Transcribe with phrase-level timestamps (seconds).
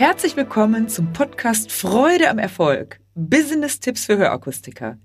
[0.00, 3.00] Herzlich willkommen zum Podcast Freude am Erfolg.
[3.16, 4.96] Business-Tipps für Hörakustiker.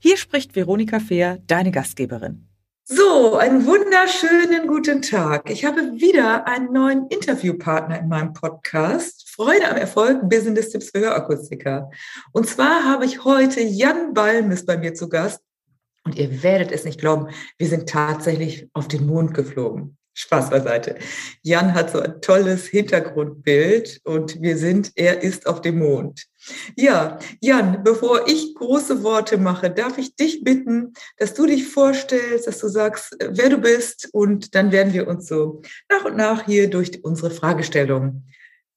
[0.00, 2.48] Hier spricht Veronika Fehr, deine Gastgeberin.
[2.82, 5.48] So, einen wunderschönen guten Tag.
[5.50, 9.30] Ich habe wieder einen neuen Interviewpartner in meinem Podcast.
[9.30, 11.88] Freude am Erfolg, Business-Tipps für Hörakustiker.
[12.32, 15.40] Und zwar habe ich heute Jan Balmes bei mir zu Gast.
[16.02, 19.96] Und ihr werdet es nicht glauben, wir sind tatsächlich auf den Mond geflogen.
[20.14, 20.96] Spaß beiseite.
[21.42, 26.26] Jan hat so ein tolles Hintergrundbild und wir sind, er ist auf dem Mond.
[26.76, 32.46] Ja, Jan, bevor ich große Worte mache, darf ich dich bitten, dass du dich vorstellst,
[32.46, 36.46] dass du sagst, wer du bist und dann werden wir uns so nach und nach
[36.46, 38.26] hier durch unsere Fragestellungen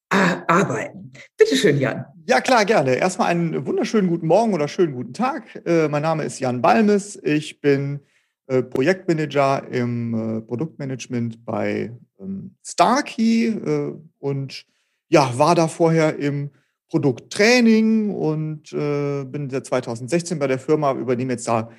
[0.10, 1.12] arbeiten.
[1.38, 2.06] Bitte schön, Jan.
[2.28, 2.96] Ja, klar, gerne.
[2.96, 5.44] Erstmal einen wunderschönen guten Morgen oder schönen guten Tag.
[5.66, 7.20] Äh, mein Name ist Jan Balmes.
[7.24, 8.13] Ich bin äh,
[8.62, 14.66] Projektmanager im äh, Produktmanagement bei ähm, Starkey äh, und
[15.10, 16.50] ja, war da vorher im
[16.90, 21.70] Produkttraining und äh, bin seit 2016 bei der Firma, übernehme jetzt da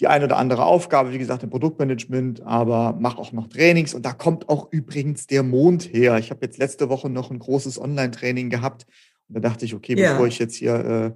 [0.00, 4.04] die eine oder andere Aufgabe, wie gesagt, im Produktmanagement, aber mache auch noch Trainings und
[4.06, 6.18] da kommt auch übrigens der Mond her.
[6.18, 8.86] Ich habe jetzt letzte Woche noch ein großes Online-Training gehabt
[9.28, 10.12] und da dachte ich, okay, ja.
[10.12, 11.12] bevor ich jetzt hier äh,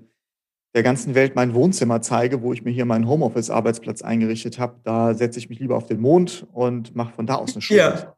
[0.74, 5.14] der ganzen Welt mein Wohnzimmer zeige, wo ich mir hier meinen Homeoffice-Arbeitsplatz eingerichtet habe, da
[5.14, 7.78] setze ich mich lieber auf den Mond und mache von da aus eine Schule.
[7.78, 8.16] Ja.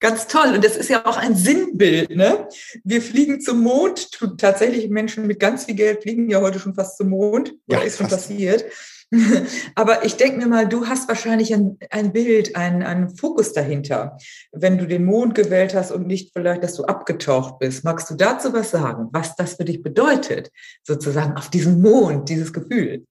[0.00, 0.54] Ganz toll.
[0.56, 2.10] Und das ist ja auch ein Sinnbild.
[2.10, 2.48] Ne?
[2.82, 4.10] Wir fliegen zum Mond.
[4.36, 7.54] Tatsächlich Menschen mit ganz viel Geld fliegen ja heute schon fast zum Mond.
[7.68, 8.64] Ja, ist schon passiert.
[9.74, 14.16] Aber ich denke mir mal, du hast wahrscheinlich ein, ein Bild, einen, einen Fokus dahinter,
[14.52, 17.84] wenn du den Mond gewählt hast und nicht vielleicht, dass du abgetaucht bist.
[17.84, 20.50] Magst du dazu was sagen, was das für dich bedeutet,
[20.82, 23.04] sozusagen auf diesem Mond, dieses Gefühl?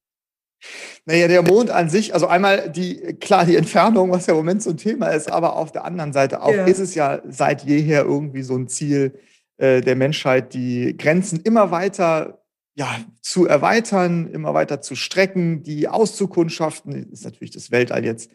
[1.05, 4.61] Naja, der Mond an sich, also einmal die, klar, die Entfernung, was ja im Moment
[4.61, 6.65] so ein Thema ist, aber auf der anderen Seite auch ja.
[6.65, 9.13] ist es ja seit jeher irgendwie so ein Ziel
[9.57, 12.40] äh, der Menschheit, die Grenzen immer weiter
[12.75, 17.11] ja, zu erweitern, immer weiter zu strecken, die auszukundschaften.
[17.11, 18.31] Ist natürlich das Weltall jetzt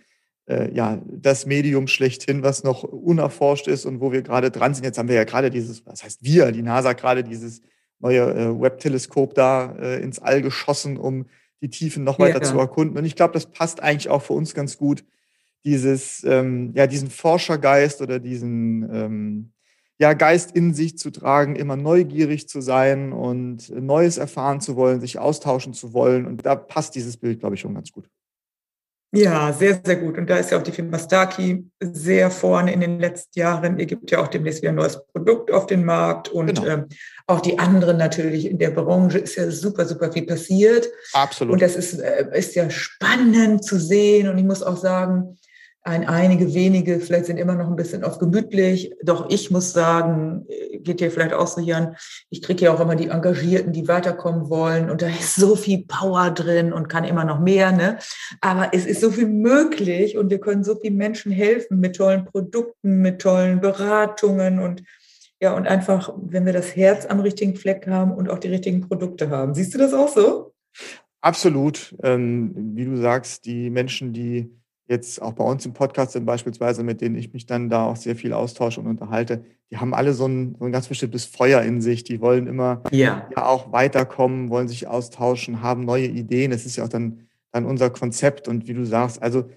[0.46, 4.84] äh, ja das Medium schlechthin, was noch unerforscht ist und wo wir gerade dran sind.
[4.84, 7.62] Jetzt haben wir ja gerade dieses, was heißt wir, die NASA gerade dieses
[7.98, 11.26] neue äh, Webb-Teleskop da äh, ins All geschossen, um
[11.62, 12.44] die Tiefen noch weiter ja.
[12.44, 12.98] zu erkunden.
[12.98, 15.04] Und ich glaube, das passt eigentlich auch für uns ganz gut,
[15.64, 19.52] dieses, ähm, ja, diesen Forschergeist oder diesen ähm,
[19.98, 25.00] ja, Geist in sich zu tragen, immer neugierig zu sein und Neues erfahren zu wollen,
[25.00, 26.26] sich austauschen zu wollen.
[26.26, 28.08] Und da passt dieses Bild, glaube ich, schon ganz gut.
[29.12, 30.18] Ja, sehr, sehr gut.
[30.18, 33.78] Und da ist ja auch die Firma Starkey sehr vorne in den letzten Jahren.
[33.78, 36.66] Ihr gibt ja auch demnächst wieder ein neues Produkt auf den Markt und genau.
[36.66, 36.86] ähm,
[37.26, 40.88] auch die anderen natürlich in der Branche ist ja super, super viel passiert.
[41.14, 41.54] Absolut.
[41.54, 44.28] Und das ist, äh, ist ja spannend zu sehen.
[44.28, 45.38] Und ich muss auch sagen,
[45.86, 48.92] ein, einige wenige vielleicht sind immer noch ein bisschen auf gemütlich.
[49.02, 50.44] Doch ich muss sagen,
[50.80, 51.96] geht dir vielleicht auch so, Jan,
[52.28, 54.90] ich kriege ja auch immer die Engagierten, die weiterkommen wollen.
[54.90, 57.70] Und da ist so viel Power drin und kann immer noch mehr.
[57.70, 57.98] Ne?
[58.40, 62.24] Aber es ist so viel möglich und wir können so vielen Menschen helfen mit tollen
[62.24, 64.82] Produkten, mit tollen Beratungen und
[65.38, 68.80] ja, und einfach, wenn wir das Herz am richtigen Fleck haben und auch die richtigen
[68.80, 69.54] Produkte haben.
[69.54, 70.54] Siehst du das auch so?
[71.20, 71.94] Absolut.
[72.02, 74.50] Ähm, wie du sagst, die Menschen, die
[74.88, 77.96] jetzt auch bei uns im Podcast sind beispielsweise, mit denen ich mich dann da auch
[77.96, 81.62] sehr viel austausche und unterhalte, die haben alle so ein, so ein ganz bestimmtes Feuer
[81.62, 82.04] in sich.
[82.04, 83.28] Die wollen immer ja.
[83.34, 83.46] ja.
[83.46, 86.52] auch weiterkommen, wollen sich austauschen, haben neue Ideen.
[86.52, 88.46] Das ist ja auch dann, dann unser Konzept.
[88.46, 89.50] Und wie du sagst, also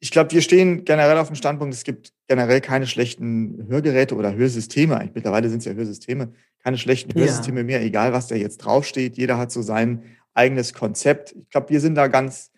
[0.00, 4.34] ich glaube, wir stehen generell auf dem Standpunkt, es gibt generell keine schlechten Hörgeräte oder
[4.34, 5.10] Hörsysteme.
[5.14, 6.32] Mittlerweile sind es ja Hörsysteme,
[6.62, 7.64] keine schlechten Hörsysteme ja.
[7.64, 9.18] mehr, egal was da jetzt draufsteht.
[9.18, 11.34] Jeder hat so sein eigenes Konzept.
[11.38, 12.50] Ich glaube, wir sind da ganz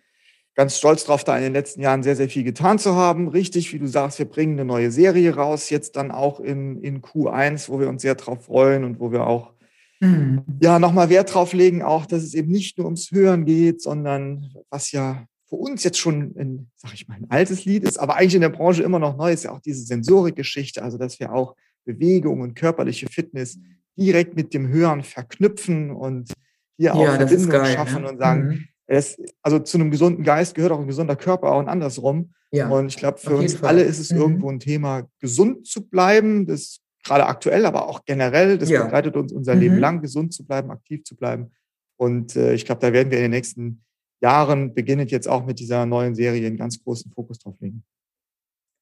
[0.57, 3.29] ganz stolz drauf, da in den letzten Jahren sehr, sehr viel getan zu haben.
[3.29, 7.03] Richtig, wie du sagst, wir bringen eine neue Serie raus, jetzt dann auch in, in
[7.03, 9.53] Q1, wo wir uns sehr drauf freuen und wo wir auch
[10.01, 10.43] mhm.
[10.61, 14.51] ja nochmal Wert drauf legen, auch, dass es eben nicht nur ums Hören geht, sondern
[14.71, 18.17] was ja für uns jetzt schon ein, sag ich mal, ein altes Lied ist, aber
[18.17, 21.33] eigentlich in der Branche immer noch neu ist, ja auch diese Sensorikgeschichte, also dass wir
[21.33, 21.55] auch
[21.85, 23.59] Bewegung und körperliche Fitness
[23.97, 26.33] direkt mit dem Hören verknüpfen und
[26.79, 28.09] hier auch ja, Verbindung schaffen ne?
[28.09, 31.69] und sagen, mhm es, also zu einem gesunden Geist gehört auch ein gesunder Körper und
[31.69, 32.33] andersrum.
[32.53, 33.71] Ja, und ich glaube, für uns Fall.
[33.71, 34.21] alle ist es mhm.
[34.21, 36.47] irgendwo ein Thema, gesund zu bleiben.
[36.47, 38.59] Das gerade aktuell, aber auch generell.
[38.59, 38.83] Das ja.
[38.85, 39.61] begleitet uns unser mhm.
[39.61, 41.53] Leben lang, gesund zu bleiben, aktiv zu bleiben.
[41.97, 43.85] Und äh, ich glaube, da werden wir in den nächsten
[44.21, 47.85] Jahren, beginnend jetzt auch mit dieser neuen Serie, einen ganz großen Fokus drauf legen.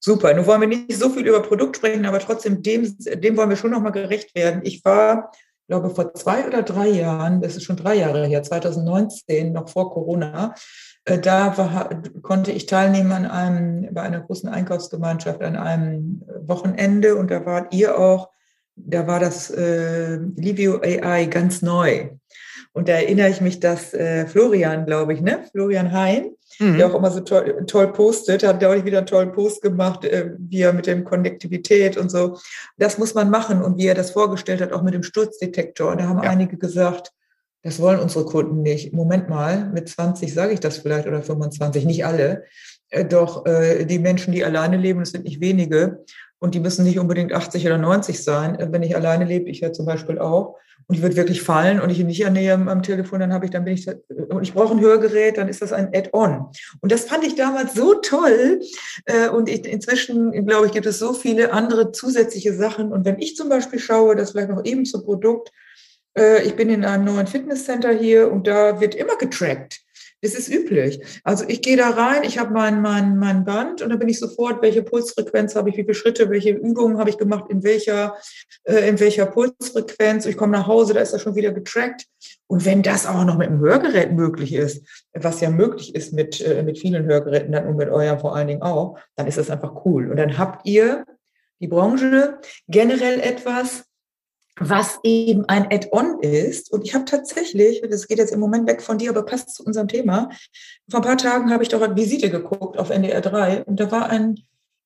[0.01, 0.35] Super.
[0.35, 3.57] Nun wollen wir nicht so viel über Produkt sprechen, aber trotzdem dem, dem wollen wir
[3.57, 4.61] schon nochmal gerecht werden.
[4.65, 5.33] Ich war
[5.67, 9.93] glaube, vor zwei oder drei Jahren, das ist schon drei Jahre her, 2019, noch vor
[9.93, 10.55] Corona,
[11.05, 17.17] äh, da war, konnte ich teilnehmen an einem, bei einer großen Einkaufsgemeinschaft an einem Wochenende
[17.17, 18.29] und da wart ihr auch
[18.77, 22.11] da war das äh, Livio AI ganz neu.
[22.75, 25.45] Und da erinnere ich mich, dass äh, Florian, glaube ich, ne?
[25.53, 26.77] Florian Hein, mhm.
[26.77, 30.05] der auch immer so toll, toll postet, hat, glaube ich, wieder einen tollen Post gemacht,
[30.05, 32.37] äh, wie er mit dem Konnektivität und so.
[32.77, 33.63] Das muss man machen.
[33.63, 35.95] Und wie er das vorgestellt hat, auch mit dem Sturzdetektor.
[35.95, 36.29] Da haben ja.
[36.29, 37.13] einige gesagt,
[37.63, 38.93] das wollen unsere Kunden nicht.
[38.93, 42.43] Moment mal, mit 20 sage ich das vielleicht oder 25, nicht alle.
[42.91, 46.05] Äh, doch äh, die Menschen, die alleine leben, das sind nicht wenige.
[46.45, 48.61] Und die müssen nicht unbedingt 80 oder 90 sein.
[48.61, 50.57] Äh, wenn ich alleine lebe, ich ja zum Beispiel auch,
[50.87, 53.51] und ich würde wirklich fallen und ich ihn nicht ernähre am Telefon, dann habe ich,
[53.51, 56.51] dann bin ich, und ich brauche ein Hörgerät, dann ist das ein Add-on.
[56.83, 58.61] Und das fand ich damals so toll.
[59.35, 62.93] Und ich, inzwischen, glaube ich, gibt es so viele andere zusätzliche Sachen.
[62.93, 65.51] Und wenn ich zum Beispiel schaue, das vielleicht noch eben zum Produkt,
[66.45, 69.84] ich bin in einem neuen Fitnesscenter hier und da wird immer getrackt.
[70.25, 71.01] Das ist üblich.
[71.23, 74.19] Also ich gehe da rein, ich habe mein, mein, mein Band und dann bin ich
[74.19, 78.17] sofort, welche Pulsfrequenz habe ich, wie viele Schritte, welche Übungen habe ich gemacht, in welcher,
[78.63, 80.25] äh, in welcher Pulsfrequenz.
[80.25, 82.07] Ich komme nach Hause, da ist das schon wieder getrackt.
[82.47, 86.41] Und wenn das auch noch mit einem Hörgerät möglich ist, was ja möglich ist mit,
[86.41, 89.51] äh, mit vielen Hörgeräten dann und mit eurem vor allen Dingen auch, dann ist das
[89.51, 90.11] einfach cool.
[90.11, 91.05] Und dann habt ihr
[91.61, 93.85] die Branche generell etwas,
[94.59, 96.73] was eben ein Add-on ist.
[96.73, 99.65] Und ich habe tatsächlich, das geht jetzt im Moment weg von dir, aber passt zu
[99.65, 100.31] unserem Thema.
[100.89, 103.91] Vor ein paar Tagen habe ich doch eine Visite geguckt auf NDR 3 und da
[103.91, 104.39] war ein,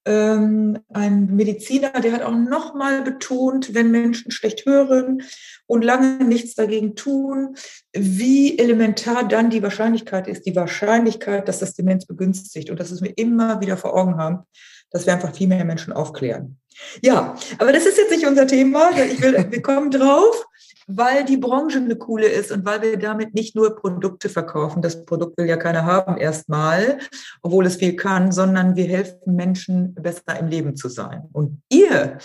[0.07, 5.23] ähm, ein Mediziner, der hat auch nochmal betont, wenn Menschen schlecht hören
[5.67, 7.55] und lange nichts dagegen tun,
[7.93, 13.03] wie elementar dann die Wahrscheinlichkeit ist, die Wahrscheinlichkeit, dass das Demenz begünstigt und dass es
[13.03, 14.45] wir immer wieder vor Augen haben,
[14.91, 16.59] dass wir einfach viel mehr Menschen aufklären.
[17.03, 18.91] Ja, aber das ist jetzt nicht unser Thema.
[18.91, 20.47] Ich will, wir kommen drauf,
[20.87, 24.81] weil die Branche eine coole ist und weil wir damit nicht nur Produkte verkaufen.
[24.81, 26.99] Das Produkt will ja keiner haben erstmal,
[27.43, 31.29] obwohl es viel kann, sondern wir helfen Menschen besser im Leben zu sein.
[31.33, 32.19] Und ihr,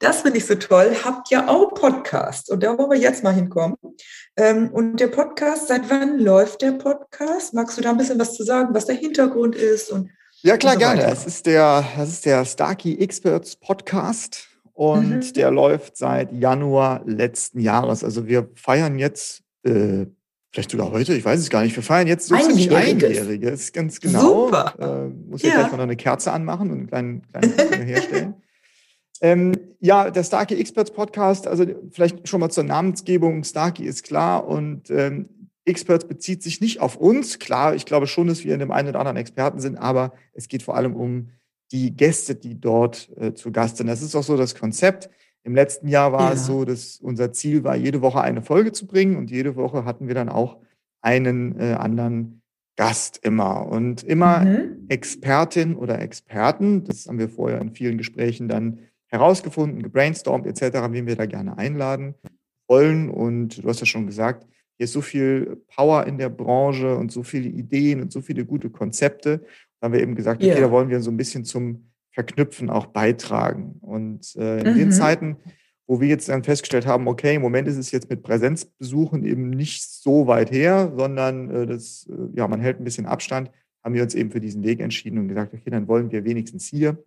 [0.00, 2.50] das finde ich so toll, habt ja auch Podcast.
[2.50, 3.76] Und da wollen wir jetzt mal hinkommen.
[4.36, 7.52] Ähm, und der Podcast, seit wann läuft der Podcast?
[7.52, 10.10] Magst du da ein bisschen was zu sagen, was der Hintergrund ist und
[10.46, 11.02] ja, klar, so gerne.
[11.06, 15.32] Es ist der, das ist der Starkey Experts Podcast und mhm.
[15.34, 18.04] der läuft seit Januar letzten Jahres.
[18.04, 20.06] Also wir feiern jetzt, äh,
[20.52, 24.00] vielleicht sogar heute, ich weiß es gar nicht, wir feiern jetzt so ziemlich Einjähriges, ganz
[24.00, 24.46] genau.
[24.46, 24.74] Super.
[24.78, 25.54] Äh, muss ja.
[25.54, 28.34] gleich mal noch eine Kerze anmachen und einen kleinen, kleinen herstellen.
[29.20, 33.44] Ähm, ja, der Starkey Experts Podcast, also vielleicht schon mal zur Namensgebung.
[33.44, 35.28] Starkey ist klar und ähm,
[35.66, 37.38] Experts bezieht sich nicht auf uns.
[37.38, 40.48] Klar, ich glaube schon, dass wir in dem einen oder anderen Experten sind, aber es
[40.48, 41.30] geht vor allem um
[41.72, 43.88] die Gäste, die dort äh, zu Gast sind.
[43.88, 45.10] Das ist auch so das Konzept.
[45.42, 46.32] Im letzten Jahr war ja.
[46.32, 49.84] es so, dass unser Ziel war, jede Woche eine Folge zu bringen und jede Woche
[49.84, 50.58] hatten wir dann auch
[51.02, 52.42] einen äh, anderen
[52.76, 54.86] Gast immer und immer mhm.
[54.88, 56.84] Expertin oder Experten.
[56.84, 61.56] Das haben wir vorher in vielen Gesprächen dann herausgefunden, gebrainstormt etc., wen wir da gerne
[61.58, 62.14] einladen
[62.68, 63.08] wollen.
[63.08, 64.46] Und du hast ja schon gesagt,
[64.76, 68.44] hier ist so viel Power in der Branche und so viele Ideen und so viele
[68.44, 69.38] gute Konzepte.
[69.80, 70.60] Da haben wir eben gesagt, okay, yeah.
[70.60, 73.76] da wollen wir so ein bisschen zum Verknüpfen auch beitragen.
[73.80, 74.78] Und äh, in mhm.
[74.78, 75.36] den Zeiten,
[75.86, 79.50] wo wir jetzt dann festgestellt haben, okay, im Moment ist es jetzt mit Präsenzbesuchen eben
[79.50, 83.50] nicht so weit her, sondern äh, das, äh, ja, man hält ein bisschen Abstand,
[83.84, 86.66] haben wir uns eben für diesen Weg entschieden und gesagt, okay, dann wollen wir wenigstens
[86.66, 87.02] hier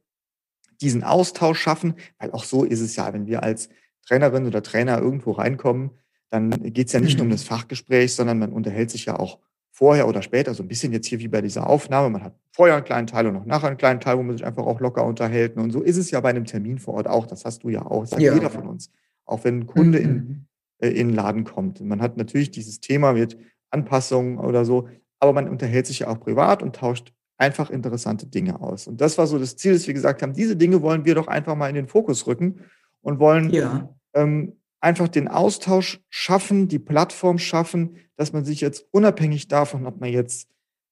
[0.81, 3.69] diesen Austausch schaffen, weil auch so ist es ja, wenn wir als
[4.07, 5.91] Trainerin oder Trainer irgendwo reinkommen,
[6.29, 7.33] dann geht es ja nicht nur um mhm.
[7.33, 9.39] das Fachgespräch, sondern man unterhält sich ja auch
[9.71, 12.09] vorher oder später, so ein bisschen jetzt hier wie bei dieser Aufnahme.
[12.09, 14.45] Man hat vorher einen kleinen Teil und noch nachher einen kleinen Teil, wo man sich
[14.45, 15.55] einfach auch locker unterhält.
[15.55, 17.25] Und so ist es ja bei einem Termin vor Ort auch.
[17.25, 18.01] Das hast du ja auch.
[18.01, 18.33] Das hat ja.
[18.33, 18.91] jeder von uns.
[19.25, 20.45] Auch wenn ein Kunde in, mhm.
[20.79, 21.79] äh, in den Laden kommt.
[21.81, 23.38] Man hat natürlich dieses Thema mit
[23.69, 28.59] Anpassungen oder so, aber man unterhält sich ja auch privat und tauscht einfach interessante Dinge
[28.59, 28.88] aus.
[28.88, 31.27] Und das war so das Ziel, dass wir gesagt haben, diese Dinge wollen wir doch
[31.27, 32.65] einfach mal in den Fokus rücken
[33.01, 33.95] und wollen ja.
[34.13, 40.00] ähm, einfach den Austausch schaffen, die Plattform schaffen, dass man sich jetzt unabhängig davon, ob
[40.00, 40.50] man jetzt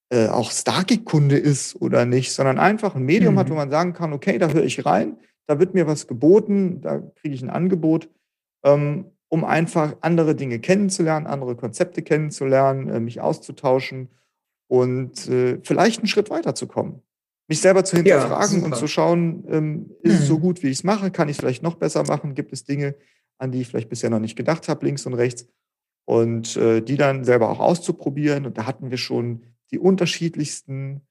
[0.09, 3.39] äh, auch Starkey-Kunde ist oder nicht, sondern einfach ein Medium mhm.
[3.39, 3.59] hat, wo mhm.
[3.59, 5.17] man sagen kann, okay, da höre ich rein,
[5.47, 8.09] da wird mir was geboten, da kriege ich ein Angebot,
[8.63, 14.09] ähm, um einfach andere Dinge kennenzulernen, andere Konzepte kennenzulernen, äh, mich auszutauschen
[14.67, 17.01] und äh, vielleicht einen Schritt weiterzukommen.
[17.49, 20.19] Mich selber zu hinterfragen ja, und zu schauen, ähm, ist mhm.
[20.19, 20.41] es so mhm.
[20.41, 21.11] gut, wie ich es mache?
[21.11, 22.35] Kann ich es vielleicht noch besser machen?
[22.35, 22.95] Gibt es Dinge,
[23.37, 25.47] an die ich vielleicht bisher noch nicht gedacht habe, links und rechts.
[26.05, 28.45] Und äh, die dann selber auch auszuprobieren.
[28.45, 31.01] Und da hatten wir schon die unterschiedlichsten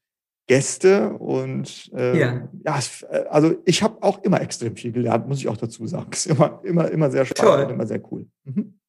[0.47, 1.13] Gäste.
[1.13, 2.49] Und äh, ja.
[2.65, 2.79] ja,
[3.11, 6.09] äh, also ich habe auch immer extrem viel gelernt, muss ich auch dazu sagen.
[6.11, 7.65] Es ist immer, immer, immer sehr spannend Toll.
[7.65, 8.27] und immer sehr cool.
[8.45, 8.79] Mhm.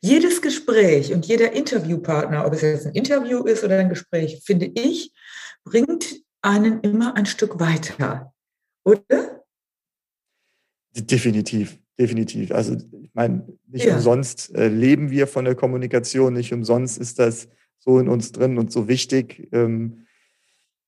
[0.00, 4.66] Jedes Gespräch und jeder Interviewpartner, ob es jetzt ein Interview ist oder ein Gespräch, finde
[4.66, 5.12] ich,
[5.64, 8.32] bringt einen immer ein Stück weiter,
[8.84, 9.44] oder?
[10.92, 12.50] Definitiv definitiv.
[12.50, 13.94] Also ich meine, nicht ja.
[13.94, 18.58] umsonst äh, leben wir von der Kommunikation, nicht umsonst ist das so in uns drin
[18.58, 19.48] und so wichtig.
[19.52, 20.06] Ähm,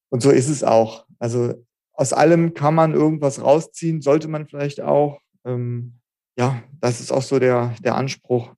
[0.08, 1.06] und so ist es auch.
[1.18, 1.54] Also
[1.92, 5.20] aus allem kann man irgendwas rausziehen, sollte man vielleicht auch.
[5.44, 5.98] Ähm,
[6.38, 8.54] ja, das ist auch so der, der Anspruch,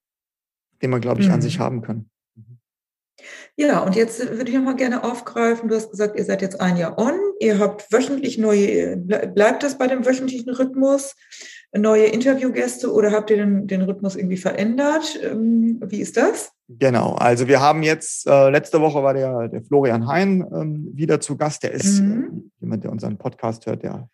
[0.80, 1.34] den man, glaube ich, mhm.
[1.34, 2.08] an sich haben kann.
[3.56, 5.68] Ja, und jetzt würde ich nochmal gerne aufgreifen.
[5.68, 7.14] Du hast gesagt, ihr seid jetzt ein Jahr on.
[7.44, 11.14] Ihr habt wöchentlich neue, bleibt das bei dem wöchentlichen Rhythmus?
[11.76, 15.20] Neue Interviewgäste oder habt ihr den, den Rhythmus irgendwie verändert?
[15.22, 16.52] Ähm, wie ist das?
[16.68, 21.20] Genau, also wir haben jetzt, äh, letzte Woche war der, der Florian Hein ähm, wieder
[21.20, 21.64] zu Gast.
[21.64, 22.46] Der ist mhm.
[22.60, 24.08] äh, jemand, der unseren Podcast hört, der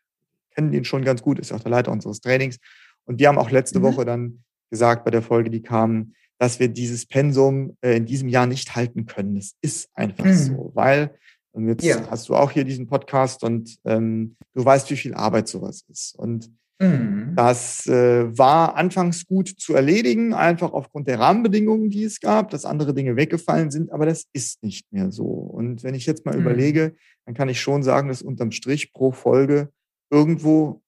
[0.53, 2.59] kennt ihn schon ganz gut, ist auch der Leiter unseres Trainings.
[3.05, 3.85] Und wir haben auch letzte mhm.
[3.85, 8.29] Woche dann gesagt bei der Folge, die kam, dass wir dieses Pensum äh, in diesem
[8.29, 9.37] Jahr nicht halten können.
[9.37, 10.35] Es ist einfach mhm.
[10.35, 11.15] so, weil
[11.53, 12.09] und jetzt ja.
[12.11, 16.15] hast du auch hier diesen Podcast und ähm, du weißt, wie viel Arbeit sowas ist.
[16.17, 17.33] Und mhm.
[17.35, 22.65] das äh, war anfangs gut zu erledigen, einfach aufgrund der Rahmenbedingungen, die es gab, dass
[22.65, 25.25] andere Dinge weggefallen sind, aber das ist nicht mehr so.
[25.25, 26.43] Und wenn ich jetzt mal mhm.
[26.43, 26.95] überlege,
[27.27, 29.71] dann kann ich schon sagen, dass unterm Strich pro Folge
[30.11, 30.83] irgendwo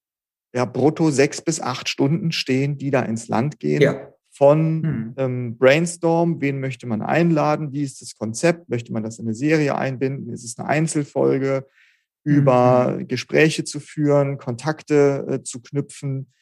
[0.54, 3.82] ja brutto sechs bis acht Stunden stehen, die da ins Land gehen.
[3.82, 5.14] Ja von hm.
[5.18, 9.36] ähm, Brainstorm, wen möchte man einladen, wie ist das Konzept, möchte man das in eine
[9.36, 11.64] Serie einbinden, ist es eine Einzelfolge,
[12.24, 13.06] über hm.
[13.06, 16.32] Gespräche zu führen, Kontakte äh, zu knüpfen,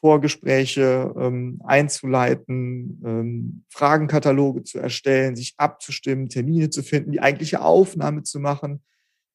[0.00, 8.22] Vorgespräche ähm, einzuleiten, ähm, Fragenkataloge zu erstellen, sich abzustimmen, Termine zu finden, die eigentliche Aufnahme
[8.22, 8.82] zu machen,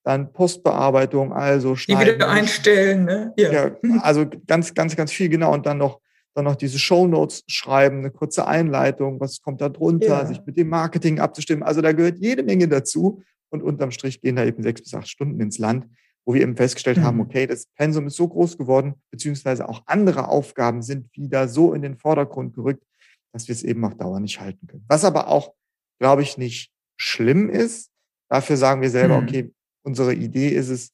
[0.03, 2.07] dann Postbearbeitung, also schneiden.
[2.07, 3.33] Die wieder einstellen, ne?
[3.37, 3.51] Ja.
[3.51, 3.71] ja.
[4.01, 5.99] Also ganz, ganz, ganz viel genau und dann noch
[6.35, 10.25] dann noch diese Show Notes schreiben, eine kurze Einleitung, was kommt da drunter, ja.
[10.25, 11.63] sich mit dem Marketing abzustimmen.
[11.63, 13.23] Also da gehört jede Menge dazu.
[13.49, 15.87] Und unterm Strich gehen da eben sechs bis acht Stunden ins Land,
[16.25, 17.03] wo wir eben festgestellt mhm.
[17.03, 21.73] haben, okay, das Pensum ist so groß geworden, beziehungsweise auch andere Aufgaben sind wieder so
[21.73, 22.83] in den Vordergrund gerückt,
[23.31, 24.83] dass wir es eben auf Dauer nicht halten können.
[24.89, 25.53] Was aber auch,
[25.99, 27.91] glaube ich, nicht schlimm ist.
[28.29, 29.27] Dafür sagen wir selber, mhm.
[29.27, 30.91] okay, unsere Idee ist es,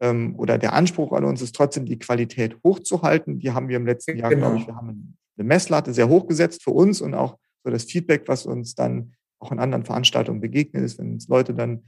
[0.00, 3.38] ähm, oder der Anspruch an uns ist trotzdem, die Qualität hochzuhalten.
[3.38, 4.48] Die haben wir im letzten Jahr, genau.
[4.48, 7.84] glaube ich, wir haben eine Messlatte sehr hoch gesetzt für uns und auch so das
[7.84, 11.82] Feedback, was uns dann auch in anderen Veranstaltungen begegnet ist, wenn uns Leute dann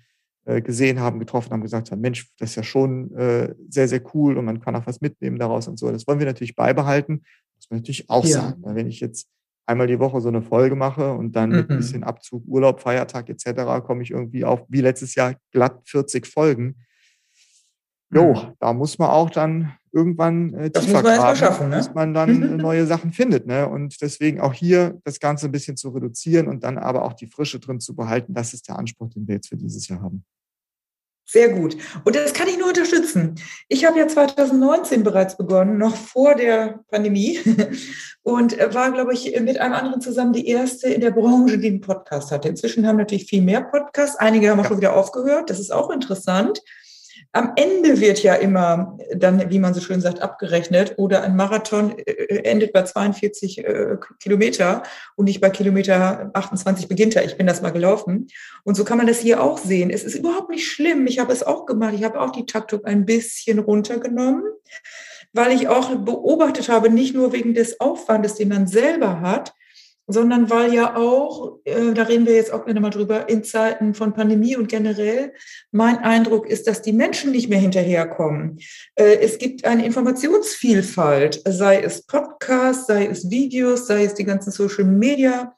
[0.44, 4.02] äh, gesehen haben, getroffen haben, gesagt haben, Mensch, das ist ja schon äh, sehr, sehr
[4.14, 5.90] cool und man kann auch was mitnehmen daraus und so.
[5.90, 7.22] Das wollen wir natürlich beibehalten.
[7.22, 8.40] Das muss man natürlich auch ja.
[8.40, 8.62] sagen.
[8.64, 9.28] Wenn ich jetzt
[9.66, 11.56] einmal die Woche so eine Folge mache und dann mhm.
[11.56, 13.84] mit ein bisschen Abzug, Urlaub, Feiertag etc.
[13.84, 16.76] komme ich irgendwie auf, wie letztes Jahr, glatt 40 Folgen
[18.12, 18.52] jo, mhm.
[18.58, 21.76] da muss man auch dann irgendwann äh, das tiefer graben, schaffen, ne?
[21.76, 23.46] bis man dann neue Sachen findet.
[23.46, 23.68] Ne?
[23.68, 27.26] Und deswegen auch hier das Ganze ein bisschen zu reduzieren und dann aber auch die
[27.26, 28.34] Frische drin zu behalten.
[28.34, 30.24] Das ist der Anspruch, den wir jetzt für dieses Jahr haben.
[31.24, 31.76] Sehr gut.
[32.04, 33.36] Und das kann ich nur unterstützen.
[33.68, 37.38] Ich habe ja 2019 bereits begonnen, noch vor der Pandemie,
[38.22, 41.80] und war, glaube ich, mit einem anderen zusammen die erste in der Branche, die einen
[41.80, 42.48] Podcast hatte.
[42.48, 44.16] Inzwischen haben natürlich viel mehr Podcasts.
[44.16, 44.68] Einige haben auch ja.
[44.68, 45.48] schon wieder aufgehört.
[45.48, 46.60] Das ist auch interessant.
[47.34, 51.98] Am Ende wird ja immer dann, wie man so schön sagt, abgerechnet oder ein Marathon
[51.98, 54.82] äh, endet bei 42 äh, Kilometer
[55.16, 57.24] und nicht bei Kilometer 28 beginnt er.
[57.24, 58.28] Ich bin das mal gelaufen.
[58.64, 59.88] Und so kann man das hier auch sehen.
[59.88, 61.06] Es ist überhaupt nicht schlimm.
[61.06, 61.94] Ich habe es auch gemacht.
[61.96, 64.44] Ich habe auch die Taktung ein bisschen runtergenommen,
[65.32, 69.54] weil ich auch beobachtet habe, nicht nur wegen des Aufwandes, den man selber hat,
[70.06, 73.94] sondern weil ja auch, äh, da reden wir jetzt auch gerne mal drüber, in Zeiten
[73.94, 75.32] von Pandemie und generell,
[75.70, 78.58] mein Eindruck ist, dass die Menschen nicht mehr hinterherkommen.
[78.94, 84.50] Äh, es gibt eine Informationsvielfalt, sei es Podcasts, sei es Videos, sei es die ganzen
[84.50, 85.54] Social Media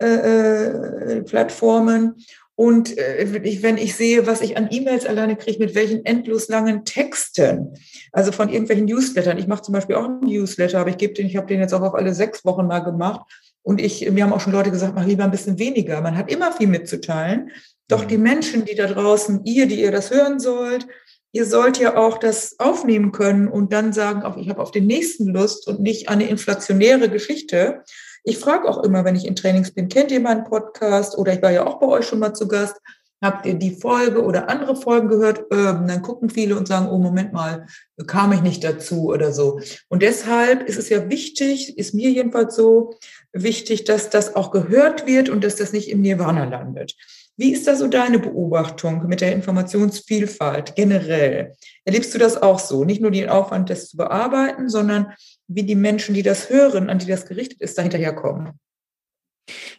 [0.00, 2.16] äh, äh Plattformen.
[2.54, 6.86] Und äh, wenn ich sehe, was ich an E-Mails alleine kriege, mit welchen endlos langen
[6.86, 7.74] Texten,
[8.12, 9.36] also von irgendwelchen Newslettern.
[9.36, 11.74] Ich mache zum Beispiel auch einen Newsletter, aber ich gebe den, ich habe den jetzt
[11.74, 13.26] auch auf alle sechs Wochen mal gemacht.
[13.66, 16.00] Und ich, mir haben auch schon Leute gesagt, mach lieber ein bisschen weniger.
[16.00, 17.50] Man hat immer viel mitzuteilen.
[17.88, 20.86] Doch die Menschen, die da draußen, ihr, die ihr das hören sollt,
[21.32, 24.86] ihr sollt ja auch das aufnehmen können und dann sagen, auch ich habe auf den
[24.86, 27.82] nächsten Lust und nicht eine inflationäre Geschichte.
[28.22, 31.42] Ich frage auch immer, wenn ich in Trainings bin, kennt ihr meinen Podcast oder ich
[31.42, 32.76] war ja auch bei euch schon mal zu Gast.
[33.22, 35.44] Habt ihr die Folge oder andere Folgen gehört?
[35.50, 37.66] Ähm, dann gucken viele und sagen, oh, Moment mal,
[38.06, 39.60] kam ich nicht dazu oder so.
[39.88, 42.94] Und deshalb ist es ja wichtig, ist mir jedenfalls so
[43.32, 46.94] wichtig, dass das auch gehört wird und dass das nicht im Nirvana landet.
[47.38, 51.52] Wie ist da so deine Beobachtung mit der Informationsvielfalt generell?
[51.84, 52.84] Erlebst du das auch so?
[52.84, 55.12] Nicht nur den Aufwand, das zu bearbeiten, sondern
[55.46, 58.58] wie die Menschen, die das hören, an die das gerichtet ist, dahinterher kommen?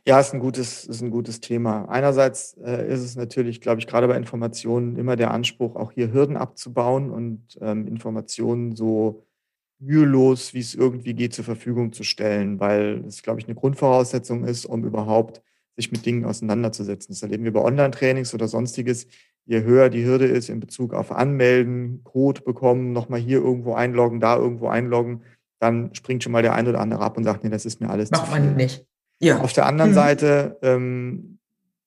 [0.06, 1.86] Ja, ist ein gutes, ist ein gutes Thema.
[1.90, 6.14] Einerseits äh, ist es natürlich, glaube ich, gerade bei Informationen immer der Anspruch, auch hier
[6.14, 9.26] Hürden abzubauen und ähm, Informationen so
[9.80, 14.44] mühelos, wie es irgendwie geht, zur Verfügung zu stellen, weil es, glaube ich, eine Grundvoraussetzung
[14.44, 15.42] ist, um überhaupt
[15.76, 17.14] sich mit Dingen auseinanderzusetzen.
[17.14, 19.08] Das erleben wir bei Online-Trainings oder sonstiges.
[19.46, 24.20] Je höher die Hürde ist in Bezug auf Anmelden, Code bekommen, nochmal hier irgendwo einloggen,
[24.20, 25.22] da irgendwo einloggen,
[25.60, 27.90] dann springt schon mal der eine oder andere ab und sagt, nee, das ist mir
[27.90, 28.42] alles Macht zu viel.
[28.42, 28.86] man nicht.
[29.20, 29.42] Ja.
[29.42, 29.96] Auf der anderen mhm.
[29.96, 31.40] Seite ähm,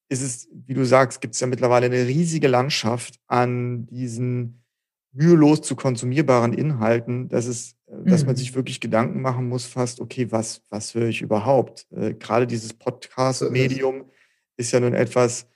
[0.08, 4.62] ist es, wie du sagst, gibt es ja mittlerweile eine riesige Landschaft an diesen
[5.12, 8.56] mühelos zu konsumierbaren Inhalten, dass es, äh, dass man sich mhm.
[8.56, 11.86] wirklich Gedanken machen muss, fast, okay, was, was höre ich überhaupt?
[11.92, 14.04] Äh, gerade dieses Podcast-Medium
[14.56, 15.46] ist ja nun etwas,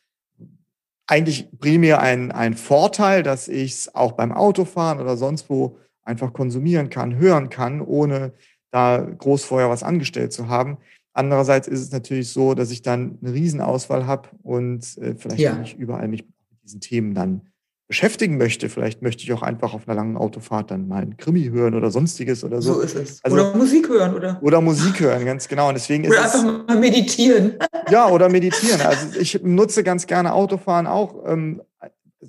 [1.07, 6.33] eigentlich primär ein, ein Vorteil, dass ich es auch beim Autofahren oder sonst wo einfach
[6.33, 8.33] konsumieren kann, hören kann, ohne
[8.71, 10.79] da groß vorher was angestellt zu haben.
[11.15, 15.55] Andererseits ist es natürlich so, dass ich dann eine Riesenauswahl habe und äh, vielleicht ja.
[15.55, 17.43] nicht überall mich mit diesen Themen dann
[17.87, 18.69] beschäftigen möchte.
[18.69, 21.93] Vielleicht möchte ich auch einfach auf einer langen Autofahrt dann mal einen Krimi hören oder
[21.93, 22.75] sonstiges oder so.
[22.75, 23.25] So ist es.
[23.25, 24.41] Also, oder Musik hören, oder?
[24.43, 25.69] Oder Musik hören, ganz genau.
[25.69, 27.55] Und deswegen oder ist einfach mal meditieren.
[27.91, 28.81] Ja, oder meditieren.
[28.81, 31.23] Also ich nutze ganz gerne Autofahren auch.
[31.27, 31.61] Ähm,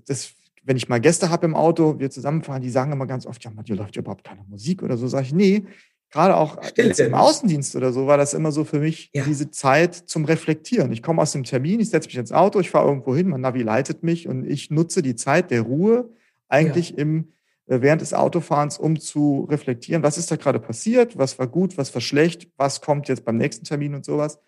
[0.06, 0.32] das,
[0.66, 3.52] wenn ich mal Gäste habe im Auto, wir zusammenfahren, die sagen immer ganz oft, ja,
[3.64, 5.08] hier läuft überhaupt keine Musik oder so.
[5.08, 5.66] Sage ich, nee,
[6.12, 9.24] gerade auch im Außendienst oder so, war das immer so für mich ja.
[9.24, 10.92] diese Zeit zum Reflektieren.
[10.92, 13.42] Ich komme aus dem Termin, ich setze mich ins Auto, ich fahre irgendwo hin, mein
[13.42, 16.10] Navi leitet mich und ich nutze die Zeit der Ruhe
[16.48, 16.98] eigentlich ja.
[16.98, 17.34] im,
[17.68, 21.78] äh, während des Autofahrens, um zu reflektieren, was ist da gerade passiert, was war gut,
[21.78, 24.40] was war schlecht, was kommt jetzt beim nächsten Termin und sowas.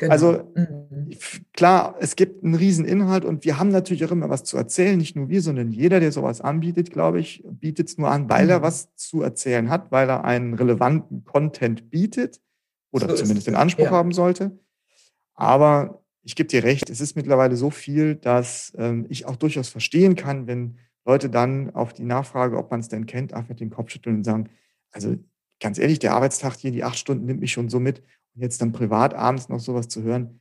[0.00, 0.12] Genau.
[0.12, 1.10] Also mhm.
[1.52, 4.96] klar, es gibt einen riesen Inhalt und wir haben natürlich auch immer was zu erzählen.
[4.96, 8.44] Nicht nur wir, sondern jeder, der sowas anbietet, glaube ich, bietet es nur an, weil
[8.44, 8.50] mhm.
[8.50, 12.40] er was zu erzählen hat, weil er einen relevanten Content bietet
[12.90, 13.90] oder so zumindest den Anspruch ja.
[13.90, 14.58] haben sollte.
[15.34, 19.68] Aber ich gebe dir recht, es ist mittlerweile so viel, dass ähm, ich auch durchaus
[19.68, 23.68] verstehen kann, wenn Leute dann auf die Nachfrage, ob man es denn kennt, einfach den
[23.68, 24.48] Kopf schütteln und sagen,
[24.92, 25.14] also
[25.60, 28.02] ganz ehrlich, der Arbeitstag hier, die acht Stunden nimmt mich schon so mit
[28.40, 30.40] jetzt dann privat abends noch sowas zu hören,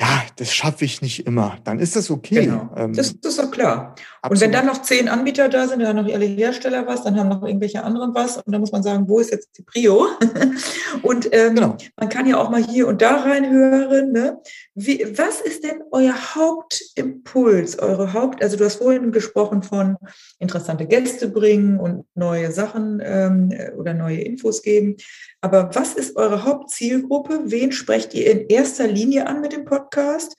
[0.00, 1.58] ja, das schaffe ich nicht immer.
[1.64, 2.44] Dann ist das okay.
[2.44, 2.70] Genau.
[2.76, 3.96] Ähm, das, das, ist doch klar.
[4.22, 4.30] Absolut.
[4.30, 7.18] Und wenn dann noch zehn Anbieter da sind, dann haben noch alle Hersteller was, dann
[7.18, 8.36] haben noch irgendwelche anderen was.
[8.36, 10.06] Und dann muss man sagen, wo ist jetzt die Prio?
[11.02, 11.76] und ähm, genau.
[11.96, 14.12] man kann ja auch mal hier und da reinhören.
[14.12, 14.38] Ne?
[14.80, 19.96] Wie, was ist denn euer Hauptimpuls, eure Haupt, also du hast vorhin gesprochen von
[20.38, 24.94] interessante Gäste bringen und neue Sachen ähm, oder neue Infos geben.
[25.40, 27.40] Aber was ist eure Hauptzielgruppe?
[27.46, 30.36] Wen sprecht ihr in erster Linie an mit dem Podcast?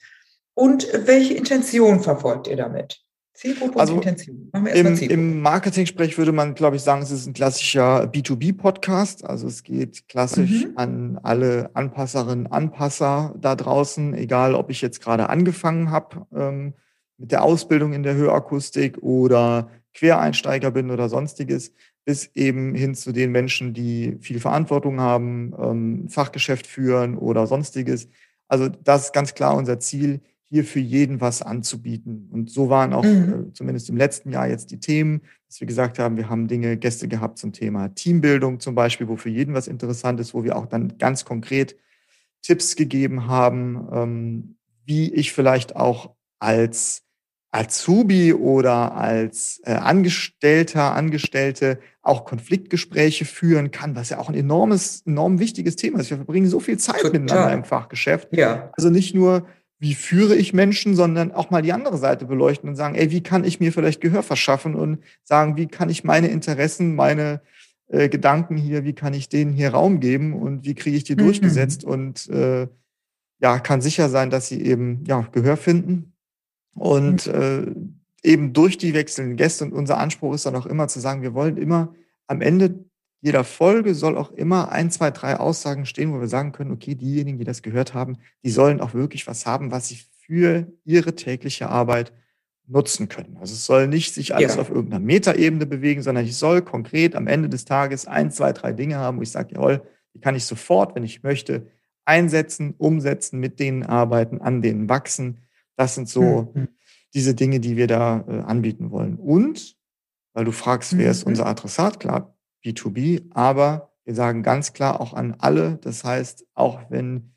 [0.54, 2.98] Und welche Intention verfolgt ihr damit?
[3.40, 4.50] Zielgruppe also und Intention.
[4.52, 9.24] Im, Im Marketing-Sprech würde man, glaube ich, sagen, es ist ein klassischer B2B-Podcast.
[9.24, 10.72] Also es geht klassisch mhm.
[10.76, 16.74] an alle Anpasserinnen, Anpasser da draußen, egal ob ich jetzt gerade angefangen habe ähm,
[17.16, 21.72] mit der Ausbildung in der Hörakustik oder Quereinsteiger bin oder sonstiges
[22.04, 28.06] bis eben hin zu den Menschen, die viel Verantwortung haben, ähm, Fachgeschäft führen oder sonstiges.
[28.48, 30.20] Also das ist ganz klar unser Ziel,
[30.50, 32.28] hier für jeden was anzubieten.
[32.32, 33.48] Und so waren auch mhm.
[33.50, 36.76] äh, zumindest im letzten Jahr jetzt die Themen, dass wir gesagt haben, wir haben Dinge,
[36.76, 40.56] Gäste gehabt zum Thema Teambildung zum Beispiel, wo für jeden was interessant ist, wo wir
[40.56, 41.76] auch dann ganz konkret
[42.42, 47.02] Tipps gegeben haben, ähm, wie ich vielleicht auch als
[47.52, 55.02] Azubi oder als äh, Angestellter, Angestellte auch Konfliktgespräche führen kann, was ja auch ein enormes,
[55.06, 56.10] enorm wichtiges Thema ist.
[56.10, 57.20] Wir verbringen so viel Zeit Total.
[57.20, 58.28] miteinander im Fachgeschäft.
[58.32, 58.70] Ja.
[58.76, 59.46] Also nicht nur,
[59.80, 63.22] wie führe ich Menschen, sondern auch mal die andere Seite beleuchten und sagen, ey, wie
[63.22, 67.40] kann ich mir vielleicht Gehör verschaffen und sagen, wie kann ich meine Interessen, meine
[67.88, 71.14] äh, Gedanken hier, wie kann ich denen hier Raum geben und wie kriege ich die
[71.14, 71.20] mhm.
[71.20, 72.68] durchgesetzt und äh,
[73.40, 76.12] ja, kann sicher sein, dass sie eben ja Gehör finden
[76.74, 77.86] und mhm.
[78.22, 81.22] äh, eben durch die wechselnden Gäste und unser Anspruch ist dann auch immer zu sagen,
[81.22, 81.94] wir wollen immer
[82.26, 82.84] am Ende
[83.20, 86.94] jeder Folge soll auch immer ein, zwei, drei Aussagen stehen, wo wir sagen können, okay,
[86.94, 91.14] diejenigen, die das gehört haben, die sollen auch wirklich was haben, was sie für ihre
[91.14, 92.12] tägliche Arbeit
[92.66, 93.36] nutzen können.
[93.38, 94.60] Also es soll nicht sich alles ja.
[94.60, 98.72] auf irgendeiner Metaebene bewegen, sondern ich soll konkret am Ende des Tages ein, zwei, drei
[98.72, 99.82] Dinge haben, wo ich sage, jawohl,
[100.14, 101.66] die kann ich sofort, wenn ich möchte,
[102.04, 105.38] einsetzen, umsetzen, mit denen arbeiten, an denen wachsen.
[105.76, 106.68] Das sind so mhm.
[107.12, 109.16] diese Dinge, die wir da äh, anbieten wollen.
[109.16, 109.76] Und,
[110.32, 111.10] weil du fragst, wer mhm.
[111.10, 112.00] ist unser Adressat?
[112.00, 115.78] Klar, B2B, aber wir sagen ganz klar auch an alle.
[115.82, 117.32] Das heißt, auch wenn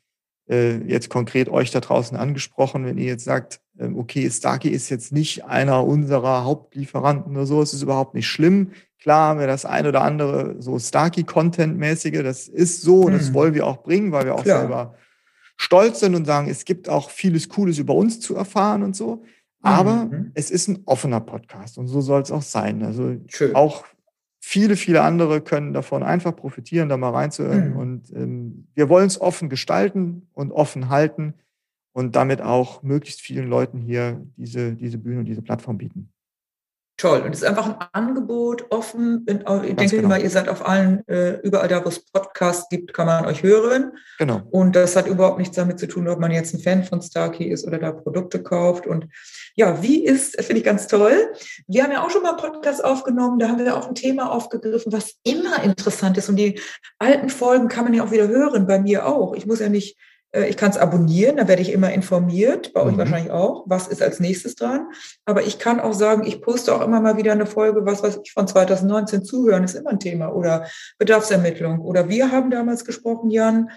[0.48, 4.88] äh, jetzt konkret euch da draußen angesprochen, wenn ihr jetzt sagt, äh, okay, Starkey ist
[4.88, 8.72] jetzt nicht einer unserer Hauptlieferanten oder so, es ist überhaupt nicht schlimm.
[9.00, 13.12] Klar haben wir das ein oder andere so Starkey-Content-mäßige, das ist so, mhm.
[13.12, 14.60] das wollen wir auch bringen, weil wir auch klar.
[14.60, 14.94] selber
[15.56, 19.22] stolz sind und sagen, es gibt auch vieles Cooles über uns zu erfahren und so.
[19.62, 20.32] Aber mhm.
[20.34, 22.82] es ist ein offener Podcast und so soll es auch sein.
[22.82, 23.54] Also Schön.
[23.54, 23.84] auch
[24.46, 27.70] viele, viele andere können davon einfach profitieren, da mal reinzuhören.
[27.70, 27.76] Mhm.
[27.76, 31.32] Und ähm, wir wollen es offen gestalten und offen halten
[31.92, 36.10] und damit auch möglichst vielen Leuten hier diese, diese Bühne und diese Plattform bieten.
[36.96, 37.22] Toll.
[37.22, 39.26] Und es ist einfach ein Angebot offen.
[39.26, 40.08] Ich Ganz denke genau.
[40.08, 43.42] mal, ihr seid auf allen, äh, überall da, wo es Podcasts gibt, kann man euch
[43.42, 43.94] hören.
[44.18, 44.42] Genau.
[44.52, 47.46] Und das hat überhaupt nichts damit zu tun, ob man jetzt ein Fan von Starkey
[47.46, 48.86] ist oder da Produkte kauft.
[48.86, 49.08] Und
[49.56, 51.32] ja, wie ist, finde ich ganz toll.
[51.66, 54.30] Wir haben ja auch schon mal einen Podcast aufgenommen, da haben wir auch ein Thema
[54.30, 56.28] aufgegriffen, was immer interessant ist.
[56.28, 56.60] Und die
[57.00, 59.34] alten Folgen kann man ja auch wieder hören, bei mir auch.
[59.34, 59.96] Ich muss ja nicht
[60.42, 62.90] ich kann es abonnieren, da werde ich immer informiert, bei mhm.
[62.90, 64.88] euch wahrscheinlich auch, was ist als nächstes dran.
[65.24, 68.20] Aber ich kann auch sagen, ich poste auch immer mal wieder eine Folge, was weiß
[68.24, 70.34] ich, von 2019 zuhören, ist immer ein Thema.
[70.34, 70.66] Oder
[70.98, 71.80] Bedarfsermittlung.
[71.80, 73.70] Oder wir haben damals gesprochen, Jan,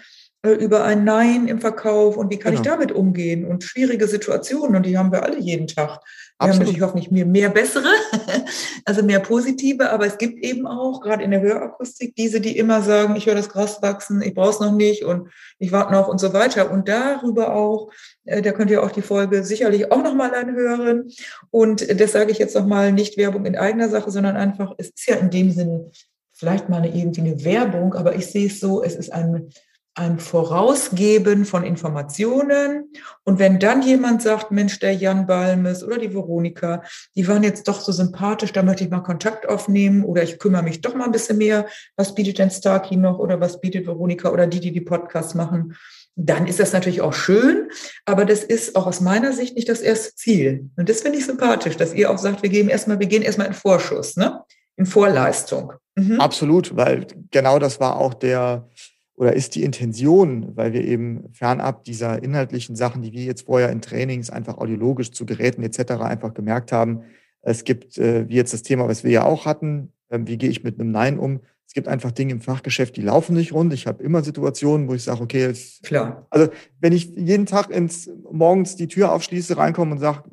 [0.44, 2.64] äh, über ein Nein im Verkauf und wie kann genau.
[2.64, 6.00] ich damit umgehen und schwierige Situationen und die haben wir alle jeden Tag.
[6.40, 6.54] Wir Absolut.
[6.54, 7.90] haben natürlich hoffentlich mehr, mehr bessere,
[8.86, 12.84] also mehr positive, aber es gibt eben auch, gerade in der Hörakustik, diese, die immer
[12.84, 16.08] sagen, ich höre das Gras wachsen, ich brauche es noch nicht und ich warte noch
[16.08, 16.70] und so weiter.
[16.70, 17.90] Und darüber auch,
[18.26, 21.10] äh, da könnt ihr auch die Folge sicherlich auch nochmal anhören.
[21.50, 25.08] Und das sage ich jetzt nochmal, nicht Werbung in eigener Sache, sondern einfach, es ist
[25.08, 25.90] ja in dem Sinne
[26.34, 29.50] vielleicht mal eine, irgendwie eine Werbung, aber ich sehe es so, es ist ein
[29.98, 32.92] ein Vorausgeben von Informationen.
[33.24, 36.84] Und wenn dann jemand sagt, Mensch, der Jan Balmes oder die Veronika,
[37.16, 40.62] die waren jetzt doch so sympathisch, da möchte ich mal Kontakt aufnehmen oder ich kümmere
[40.62, 41.66] mich doch mal ein bisschen mehr.
[41.96, 45.76] Was bietet denn Starkey noch oder was bietet Veronika oder die, die die Podcasts machen?
[46.16, 47.70] Dann ist das natürlich auch schön,
[48.06, 50.70] aber das ist auch aus meiner Sicht nicht das erste Ziel.
[50.76, 53.48] Und das finde ich sympathisch, dass ihr auch sagt, wir gehen erstmal, wir gehen erstmal
[53.48, 54.44] in Vorschuss, ne?
[54.76, 55.74] In Vorleistung.
[55.96, 56.22] Mhm.
[56.22, 58.70] Absolut, weil genau das war auch der,
[59.18, 63.72] oder ist die Intention, weil wir eben fernab dieser inhaltlichen Sachen, die wir jetzt vorher
[63.72, 65.94] in Trainings einfach audiologisch zu Geräten etc.
[66.02, 67.02] einfach gemerkt haben,
[67.42, 70.50] es gibt, äh, wie jetzt das Thema, was wir ja auch hatten, äh, wie gehe
[70.50, 71.40] ich mit einem Nein um?
[71.66, 73.74] Es gibt einfach Dinge im Fachgeschäft, die laufen nicht rund.
[73.74, 76.28] Ich habe immer Situationen, wo ich sage, okay, jetzt, klar.
[76.30, 76.50] Also
[76.80, 80.24] wenn ich jeden Tag ins morgens die Tür aufschließe, reinkomme und sage,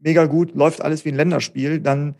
[0.00, 2.16] mega gut, läuft alles wie ein Länderspiel, dann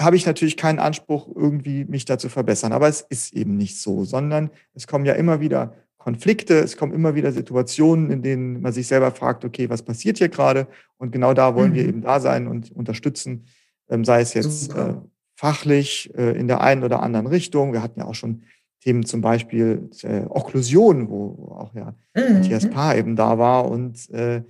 [0.00, 2.72] habe ich natürlich keinen Anspruch, irgendwie mich da zu verbessern.
[2.72, 6.92] Aber es ist eben nicht so, sondern es kommen ja immer wieder Konflikte, es kommen
[6.94, 10.66] immer wieder Situationen, in denen man sich selber fragt, okay, was passiert hier gerade?
[10.96, 11.74] Und genau da wollen mhm.
[11.74, 13.44] wir eben da sein und unterstützen,
[13.90, 14.94] ähm, sei es jetzt äh,
[15.36, 17.72] fachlich äh, in der einen oder anderen Richtung.
[17.72, 18.42] Wir hatten ja auch schon
[18.82, 22.34] Themen zum Beispiel äh, Okklusion, wo, wo auch ja mhm.
[22.34, 24.42] Matthias Paar eben da war und äh,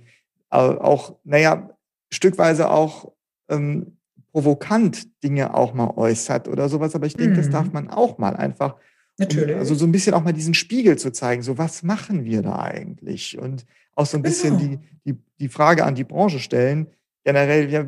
[0.49, 1.69] auch, naja,
[2.11, 3.13] stückweise auch
[3.49, 3.97] ähm,
[4.31, 6.95] provokant Dinge auch mal äußert oder sowas.
[6.95, 7.37] Aber ich denke, mhm.
[7.37, 7.73] das darf mhm.
[7.73, 8.77] man auch mal einfach.
[9.17, 9.55] Natürlich.
[9.55, 11.43] Um, also so ein bisschen auch mal diesen Spiegel zu zeigen.
[11.43, 13.37] So, was machen wir da eigentlich?
[13.37, 13.65] Und
[13.95, 14.81] auch so ein bisschen genau.
[15.05, 16.87] die, die, die Frage an die Branche stellen.
[17.23, 17.85] Generell, ja,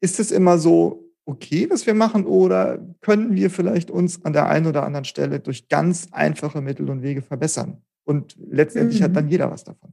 [0.00, 2.26] ist es immer so okay, was wir machen?
[2.26, 6.88] Oder können wir vielleicht uns an der einen oder anderen Stelle durch ganz einfache Mittel
[6.90, 7.82] und Wege verbessern?
[8.04, 9.04] Und letztendlich mhm.
[9.04, 9.30] hat dann mhm.
[9.30, 9.92] jeder was davon.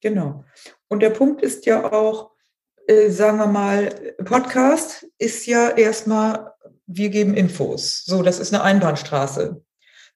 [0.00, 0.44] Genau.
[0.88, 2.30] Und der Punkt ist ja auch,
[2.86, 3.94] äh, sagen wir mal,
[4.24, 6.52] Podcast ist ja erstmal,
[6.86, 8.04] wir geben Infos.
[8.04, 9.62] So, das ist eine Einbahnstraße.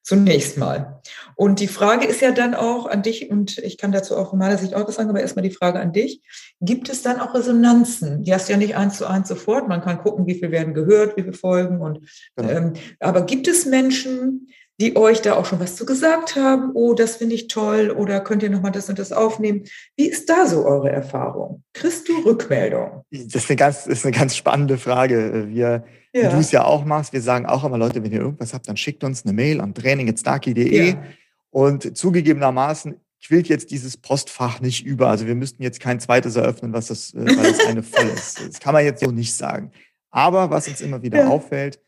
[0.03, 0.99] Zunächst mal.
[1.35, 4.39] Und die Frage ist ja dann auch an dich, und ich kann dazu auch von
[4.39, 6.21] meiner Sicht auch was sagen, aber erstmal die Frage an dich.
[6.59, 8.23] Gibt es dann auch Resonanzen?
[8.23, 9.67] Die hast du ja nicht eins zu eins sofort.
[9.67, 11.81] Man kann gucken, wie viel werden gehört, wie viele Folgen.
[11.81, 11.99] Und,
[12.35, 12.49] genau.
[12.49, 14.47] ähm, aber gibt es Menschen,
[14.81, 18.19] die euch da auch schon was zu gesagt haben, oh, das finde ich toll oder
[18.19, 19.65] könnt ihr nochmal das und das aufnehmen.
[19.95, 21.61] Wie ist da so eure Erfahrung?
[21.73, 23.03] Kriegst du Rückmeldung?
[23.11, 25.45] Das ist eine ganz, ist eine ganz spannende Frage.
[25.49, 26.23] Wir, ja.
[26.23, 28.67] wie du es ja auch machst, wir sagen auch immer, Leute, wenn ihr irgendwas habt,
[28.67, 31.03] dann schickt uns eine Mail an training.starkey.de ja.
[31.51, 35.09] und zugegebenermaßen quillt jetzt dieses Postfach nicht über.
[35.09, 38.39] Also wir müssten jetzt kein zweites eröffnen, was das, äh, weil es eine voll ist.
[38.47, 39.71] Das kann man jetzt so nicht sagen.
[40.09, 41.27] Aber was uns immer wieder ja.
[41.27, 41.79] auffällt,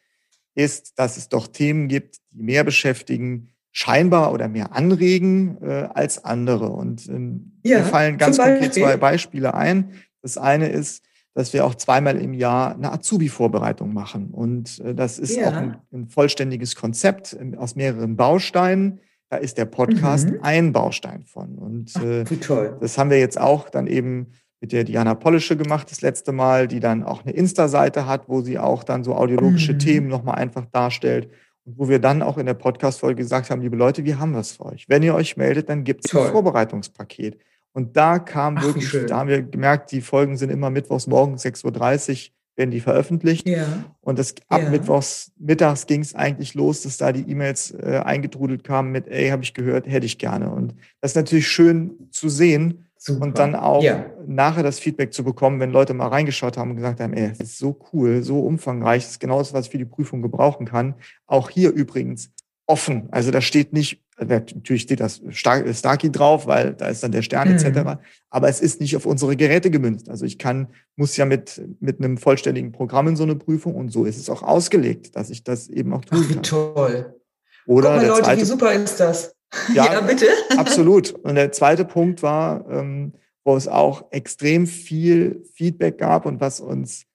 [0.56, 6.24] ist, dass es doch Themen gibt, die mehr beschäftigen, scheinbar oder mehr anregen äh, als
[6.24, 6.70] andere.
[6.70, 9.92] Und ähm, ja, mir fallen ganz konkret zwei Beispiele ein.
[10.22, 14.30] Das eine ist, dass wir auch zweimal im Jahr eine Azubi-Vorbereitung machen.
[14.30, 15.50] Und äh, das ist ja.
[15.50, 19.00] auch ein, ein, vollständiges Konzept äh, aus mehreren Bausteinen.
[19.30, 20.40] Da ist der Podcast mhm.
[20.44, 21.58] ein Baustein von.
[21.58, 24.28] Und äh, Ach, das haben wir jetzt auch dann eben
[24.64, 28.40] mit der Diana Pollische gemacht das letzte Mal, die dann auch eine Insta-Seite hat, wo
[28.40, 29.80] sie auch dann so audiologische mhm.
[29.80, 31.30] Themen nochmal einfach darstellt.
[31.66, 34.54] Und wo wir dann auch in der Podcast-Folge gesagt haben, liebe Leute, wir haben was
[34.54, 34.88] für euch.
[34.88, 37.38] Wenn ihr euch meldet, dann gibt es ein Vorbereitungspaket.
[37.74, 41.44] Und da kam Ach, wirklich, da haben wir gemerkt, die Folgen sind immer mittwochs morgens
[41.44, 43.50] 6.30 Uhr werden die veröffentlicht.
[43.50, 43.66] Ja.
[44.00, 44.70] Und das, ab ja.
[44.70, 49.30] mittwochs mittags ging es eigentlich los, dass da die E-Mails äh, eingetrudelt kamen mit, ey,
[49.30, 50.52] habe ich gehört, hätte ich gerne.
[50.52, 53.26] Und das ist natürlich schön zu sehen, Super.
[53.26, 54.06] Und dann auch ja.
[54.26, 57.50] nachher das Feedback zu bekommen, wenn Leute mal reingeschaut haben und gesagt haben, ey, das
[57.50, 60.66] ist so cool, so umfangreich, das ist genau das, was ich für die Prüfung gebrauchen
[60.66, 60.96] kann.
[61.28, 62.30] Auch hier übrigens
[62.66, 63.10] offen.
[63.12, 67.50] Also da steht nicht, natürlich steht das Starkey drauf, weil da ist dann der Stern
[67.50, 67.56] mhm.
[67.56, 68.00] etc.
[68.30, 70.08] Aber es ist nicht auf unsere Geräte gemünzt.
[70.08, 73.90] Also ich kann, muss ja mit, mit einem vollständigen Programm in so eine Prüfung und
[73.90, 76.44] so ist es auch ausgelegt, dass ich das eben auch tun Ach, wie kann.
[76.44, 77.20] toll.
[77.66, 79.36] Oder Guck mal, Leute, zweite, wie super ist das?
[79.74, 80.28] Ja, ja, bitte.
[80.58, 81.12] Absolut.
[81.12, 83.14] Und der zweite Punkt war, ähm,
[83.44, 87.06] wo es auch extrem viel Feedback gab und was uns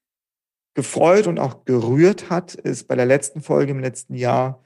[0.75, 4.63] gefreut und auch gerührt hat, ist bei der letzten Folge im letzten Jahr,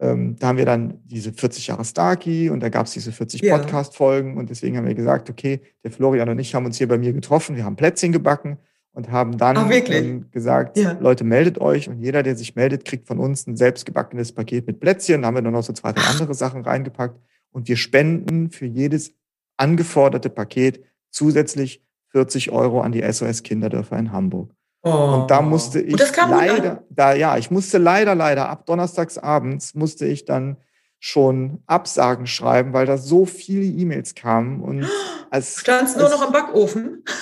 [0.00, 3.40] ähm, da haben wir dann diese 40 Jahre Starkey und da gab es diese 40
[3.40, 3.58] ja.
[3.58, 6.98] Podcast-Folgen und deswegen haben wir gesagt, okay, der Florian und ich haben uns hier bei
[6.98, 8.58] mir getroffen, wir haben Plätzchen gebacken
[8.92, 10.96] und haben dann Ach, ähm, gesagt, ja.
[11.00, 14.80] Leute, meldet euch und jeder, der sich meldet, kriegt von uns ein selbstgebackenes Paket mit
[14.80, 15.22] Plätzchen.
[15.22, 17.18] Da haben wir dann noch so zwei, drei andere Sachen reingepackt
[17.52, 19.12] und wir spenden für jedes
[19.56, 24.50] angeforderte Paket zusätzlich 40 Euro an die SOS Kinderdörfer in Hamburg.
[24.82, 25.20] Oh.
[25.20, 30.06] Und da musste ich leider, da, ja, ich musste leider, leider ab donnerstags abends musste
[30.06, 30.56] ich dann
[31.00, 34.88] schon Absagen schreiben, weil da so viele E-Mails kamen und
[35.30, 37.04] als standst nur noch am Backofen.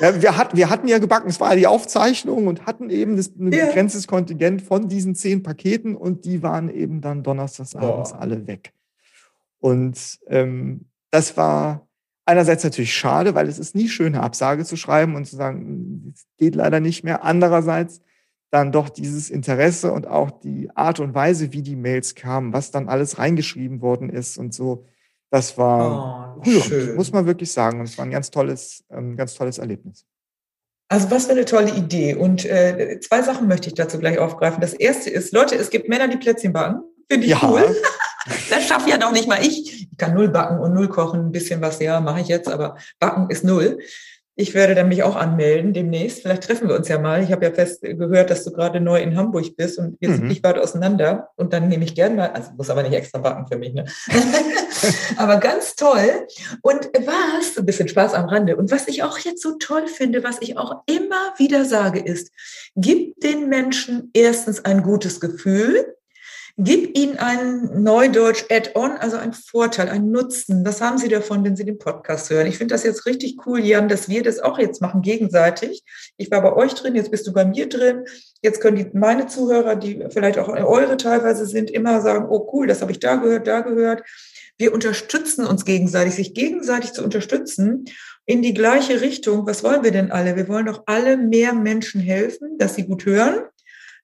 [0.00, 3.16] ja, wir hatten, wir hatten ja gebacken, es war ja die Aufzeichnung und hatten eben
[3.16, 3.66] das, ein ja.
[3.66, 8.16] begrenztes Kontingent von diesen zehn Paketen und die waren eben dann donnerstags abends oh.
[8.16, 8.72] alle weg.
[9.60, 11.88] Und ähm, das war
[12.24, 16.12] einerseits natürlich schade, weil es ist nie schön, eine Absage zu schreiben und zu sagen,
[16.14, 17.24] es geht leider nicht mehr.
[17.24, 18.00] Andererseits
[18.50, 22.70] dann doch dieses Interesse und auch die Art und Weise, wie die Mails kamen, was
[22.70, 24.86] dann alles reingeschrieben worden ist und so.
[25.30, 27.80] Das war oh, rührend, muss man wirklich sagen.
[27.80, 30.04] Und es war ein ganz tolles, ähm, ganz tolles Erlebnis.
[30.90, 32.14] Also was für eine tolle Idee.
[32.14, 34.60] Und äh, zwei Sachen möchte ich dazu gleich aufgreifen.
[34.60, 36.82] Das erste ist, Leute, es gibt Männer, die Plätzchen backen.
[37.10, 37.40] Finde ich ja.
[37.42, 37.76] cool.
[38.50, 39.88] Das schaffe ja noch nicht mal ich.
[39.90, 42.76] Ich kann null backen und null kochen, ein bisschen was, ja, mache ich jetzt, aber
[42.98, 43.78] backen ist null.
[44.40, 46.22] Ich werde dann mich auch anmelden demnächst.
[46.22, 47.24] Vielleicht treffen wir uns ja mal.
[47.24, 50.14] Ich habe ja fest gehört, dass du gerade neu in Hamburg bist und wir mhm.
[50.14, 51.30] sind nicht weit auseinander.
[51.34, 53.84] Und dann nehme ich gerne mal, also muss aber nicht extra backen für mich, ne?
[55.16, 56.28] aber ganz toll.
[56.62, 58.54] Und was, ein bisschen Spaß am Rande.
[58.54, 62.30] Und was ich auch jetzt so toll finde, was ich auch immer wieder sage, ist,
[62.76, 65.97] gib den Menschen erstens ein gutes Gefühl
[66.60, 70.66] Gib ihnen ein Neudeutsch Add-on, also ein Vorteil, ein Nutzen.
[70.66, 72.48] Was haben sie davon, wenn sie den Podcast hören?
[72.48, 75.84] Ich finde das jetzt richtig cool, Jan, dass wir das auch jetzt machen, gegenseitig.
[76.16, 78.06] Ich war bei euch drin, jetzt bist du bei mir drin.
[78.42, 82.66] Jetzt können die, meine Zuhörer, die vielleicht auch eure teilweise sind, immer sagen, oh cool,
[82.66, 84.02] das habe ich da gehört, da gehört.
[84.56, 87.84] Wir unterstützen uns gegenseitig, sich gegenseitig zu unterstützen
[88.26, 89.46] in die gleiche Richtung.
[89.46, 90.34] Was wollen wir denn alle?
[90.34, 93.44] Wir wollen doch alle mehr Menschen helfen, dass sie gut hören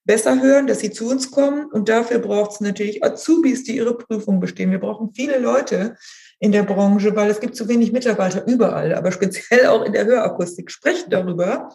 [0.05, 1.65] besser hören, dass sie zu uns kommen.
[1.65, 4.71] Und dafür braucht es natürlich Azubis, die ihre Prüfung bestehen.
[4.71, 5.97] Wir brauchen viele Leute
[6.39, 10.05] in der Branche, weil es gibt zu wenig Mitarbeiter überall, aber speziell auch in der
[10.05, 10.71] Hörakustik.
[10.71, 11.69] Sprecht darüber.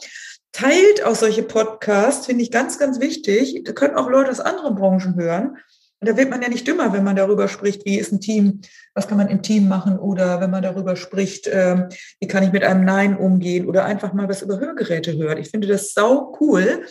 [0.53, 3.63] Teilt auch solche Podcasts, finde ich ganz, ganz wichtig.
[3.65, 5.57] Da können auch Leute aus anderen Branchen hören.
[6.01, 8.63] Und da wird man ja nicht dümmer, wenn man darüber spricht, wie ist ein Team,
[8.95, 11.89] was kann man im Team machen oder wenn man darüber spricht, äh,
[12.21, 15.39] wie kann ich mit einem Nein umgehen oder einfach mal was über Hörgeräte hört.
[15.39, 16.87] Ich finde das sau cool.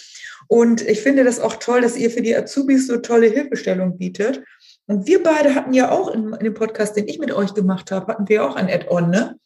[0.49, 4.43] Und ich finde das auch toll, dass ihr für die Azubis so tolle Hilfestellung bietet.
[4.87, 7.91] Und wir beide hatten ja auch in, in dem Podcast, den ich mit euch gemacht
[7.91, 9.39] habe, hatten wir auch ein Add-on, ne?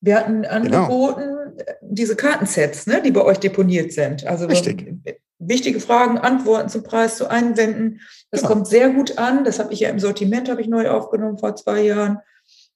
[0.00, 0.54] Wir hatten genau.
[0.54, 1.22] angeboten
[1.56, 1.78] genau.
[1.80, 4.24] diese Kartensets, ne, die bei euch deponiert sind.
[4.26, 4.94] Also Richtig.
[5.40, 8.00] wichtige Fragen, Antworten zum Preis zu einwenden.
[8.30, 8.52] Das genau.
[8.52, 9.42] kommt sehr gut an.
[9.42, 12.18] Das habe ich ja im Sortiment, habe ich neu aufgenommen vor zwei Jahren.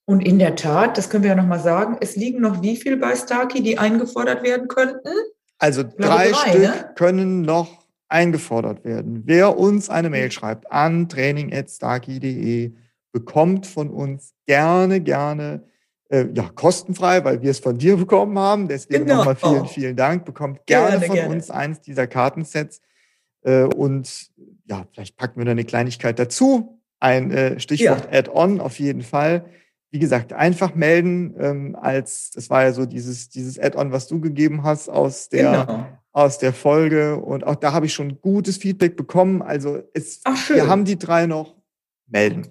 [0.05, 2.97] Und in der Tat, das können wir ja nochmal sagen, es liegen noch wie viel
[2.97, 5.11] bei Starkey, die eingefordert werden könnten?
[5.59, 6.93] Also drei, drei, Stück ne?
[6.95, 9.23] können noch eingefordert werden.
[9.27, 12.73] Wer uns eine Mail schreibt an training.starkey.de,
[13.13, 15.65] bekommt von uns gerne, gerne,
[16.11, 18.69] äh, ja, kostenfrei, weil wir es von dir bekommen haben.
[18.69, 19.19] Deswegen genau.
[19.19, 20.25] nochmal vielen, vielen Dank.
[20.25, 21.35] Bekommt gerne, gerne von gerne.
[21.35, 22.81] uns eins dieser Kartensets.
[23.43, 24.31] Äh, und
[24.67, 26.81] ja, vielleicht packen wir da eine Kleinigkeit dazu.
[27.01, 28.19] Ein äh, Stichwort ja.
[28.19, 29.45] Add-on auf jeden Fall
[29.91, 34.21] wie gesagt, einfach melden, ähm, als das war ja so dieses, dieses Add-on, was du
[34.21, 35.87] gegeben hast aus der, genau.
[36.13, 37.17] aus der Folge.
[37.17, 39.41] Und auch da habe ich schon gutes Feedback bekommen.
[39.41, 41.55] Also es, Ach, wir haben die drei noch
[42.07, 42.49] melden.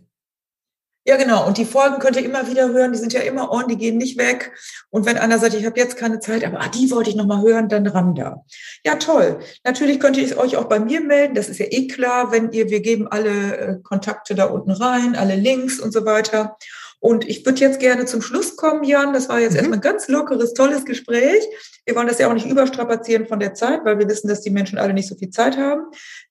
[1.08, 1.48] Ja, genau.
[1.48, 2.92] Und die Folgen könnt ihr immer wieder hören.
[2.92, 4.52] Die sind ja immer on, die gehen nicht weg.
[4.90, 7.26] Und wenn einer sagt, ich habe jetzt keine Zeit, aber ah, die wollte ich noch
[7.26, 8.44] mal hören, dann ran da.
[8.84, 9.40] Ja, toll.
[9.64, 11.34] Natürlich könnt ihr euch auch bei mir melden.
[11.34, 15.16] Das ist ja eh klar, wenn ihr, wir geben alle äh, Kontakte da unten rein,
[15.16, 16.58] alle Links und so weiter.
[17.00, 19.14] Und ich würde jetzt gerne zum Schluss kommen, Jan.
[19.14, 19.58] Das war jetzt mhm.
[19.58, 21.44] erstmal ein ganz lockeres, tolles Gespräch.
[21.86, 24.50] Wir wollen das ja auch nicht überstrapazieren von der Zeit, weil wir wissen, dass die
[24.50, 25.84] Menschen alle nicht so viel Zeit haben.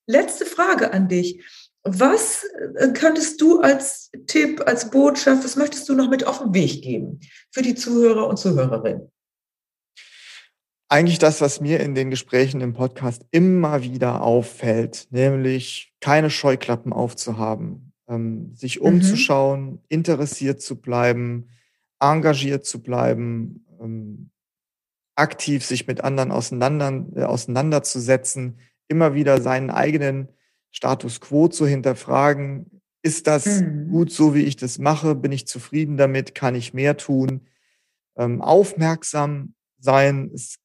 [0.05, 1.43] Letzte Frage an dich.
[1.83, 2.43] Was
[2.75, 6.81] äh, könntest du als Tipp, als Botschaft, was möchtest du noch mit auf den Weg
[6.81, 9.09] geben für die Zuhörer und Zuhörerinnen?
[10.89, 16.93] Eigentlich das, was mir in den Gesprächen im Podcast immer wieder auffällt, nämlich keine Scheuklappen
[16.93, 18.87] aufzuhaben, ähm, sich mhm.
[18.87, 19.79] umzuschauen, mhm.
[19.89, 21.49] interessiert zu bleiben,
[21.99, 24.29] engagiert zu bleiben, ähm,
[25.15, 30.29] aktiv sich mit anderen auseinander, äh, auseinanderzusetzen, immer wieder seinen eigenen
[30.71, 32.81] Status quo zu hinterfragen.
[33.01, 33.89] Ist das mhm.
[33.89, 35.15] gut so, wie ich das mache?
[35.15, 36.35] Bin ich zufrieden damit?
[36.35, 37.47] Kann ich mehr tun?
[38.15, 40.31] Ähm, aufmerksam sein.
[40.33, 40.57] Es,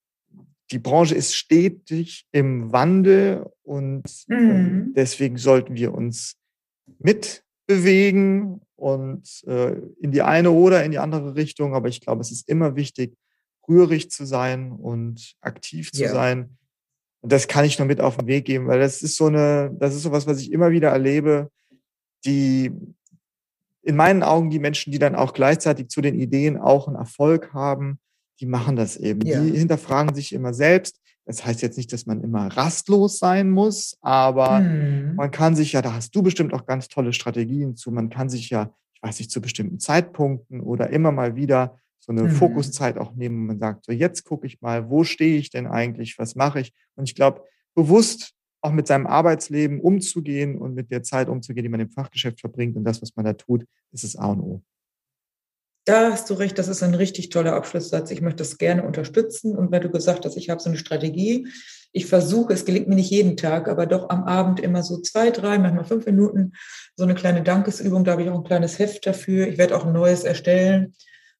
[0.70, 4.92] die Branche ist stetig im Wandel und ähm, mhm.
[4.94, 6.36] deswegen sollten wir uns
[6.98, 11.74] mitbewegen und äh, in die eine oder in die andere Richtung.
[11.74, 13.16] Aber ich glaube, es ist immer wichtig,
[13.68, 16.12] rührig zu sein und aktiv zu ja.
[16.12, 16.56] sein
[17.22, 19.74] und das kann ich nur mit auf den Weg geben, weil das ist so eine,
[19.78, 21.50] das ist so was, was ich immer wieder erlebe,
[22.24, 22.72] die
[23.82, 27.52] in meinen Augen die Menschen, die dann auch gleichzeitig zu den Ideen auch einen Erfolg
[27.52, 28.00] haben,
[28.40, 29.24] die machen das eben.
[29.24, 29.40] Ja.
[29.40, 31.00] Die hinterfragen sich immer selbst.
[31.24, 35.14] Das heißt jetzt nicht, dass man immer rastlos sein muss, aber hm.
[35.14, 38.28] man kann sich ja, da hast du bestimmt auch ganz tolle Strategien zu, man kann
[38.28, 42.30] sich ja, ich weiß nicht, zu bestimmten Zeitpunkten oder immer mal wieder so eine mhm.
[42.30, 45.68] Fokuszeit auch nehmen, wo man sagt, so jetzt gucke ich mal, wo stehe ich denn
[45.68, 46.72] eigentlich, was mache ich?
[46.96, 47.42] Und ich glaube,
[47.76, 52.40] bewusst auch mit seinem Arbeitsleben umzugehen und mit der Zeit umzugehen, die man im Fachgeschäft
[52.40, 54.62] verbringt und das, was man da tut, ist das A und O.
[55.84, 58.10] Da hast du recht, das ist ein richtig toller Abschlusssatz.
[58.10, 59.56] Ich möchte das gerne unterstützen.
[59.56, 61.48] Und wenn du gesagt hast, ich habe so eine Strategie,
[61.92, 65.30] ich versuche, es gelingt mir nicht jeden Tag, aber doch am Abend immer so zwei,
[65.30, 66.52] drei, manchmal fünf Minuten,
[66.96, 69.48] so eine kleine Dankesübung, da habe ich auch ein kleines Heft dafür.
[69.48, 70.94] Ich werde auch ein neues erstellen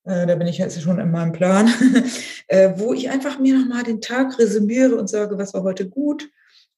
[0.05, 1.73] äh, da bin ich jetzt schon in meinem Plan,
[2.49, 6.29] äh, wo ich einfach mir nochmal den Tag resümiere und sage, was war heute gut,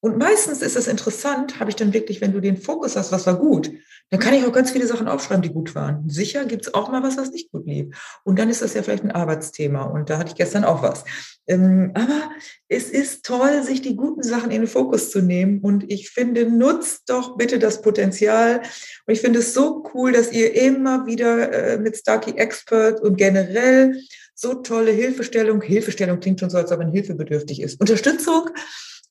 [0.05, 3.27] und meistens ist es interessant, habe ich dann wirklich, wenn du den Fokus hast, was
[3.27, 3.71] war gut,
[4.11, 6.11] dann kann ich auch ganz viele Sachen aufschreiben, die gut waren.
[6.11, 8.21] Sicher gibt es auch mal was, was nicht gut lief.
[8.23, 9.85] Und dann ist das ja vielleicht ein Arbeitsthema.
[9.85, 11.05] Und da hatte ich gestern auch was.
[11.47, 12.31] Ähm, aber
[12.69, 15.61] es ist toll, sich die guten Sachen in den Fokus zu nehmen.
[15.61, 18.61] Und ich finde, nutzt doch bitte das Potenzial.
[19.07, 23.17] Und ich finde es so cool, dass ihr immer wieder äh, mit Starkey Expert und
[23.17, 23.99] generell
[24.35, 28.51] so tolle Hilfestellung, Hilfestellung klingt schon so, als ob man hilfebedürftig ist, Unterstützung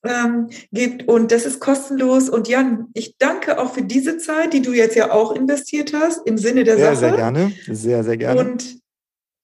[0.04, 1.08] ähm, gibt.
[1.08, 2.28] Und das ist kostenlos.
[2.28, 6.26] Und Jan, ich danke auch für diese Zeit, die du jetzt ja auch investiert hast,
[6.26, 6.96] im Sinne der sehr, Sache.
[6.96, 7.52] Sehr, sehr gerne.
[7.68, 8.40] Sehr, sehr gerne.
[8.40, 8.83] Und